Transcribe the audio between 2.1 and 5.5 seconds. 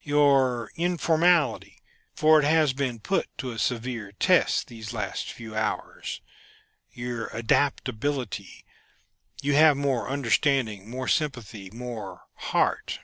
for it has been put to a severe test these last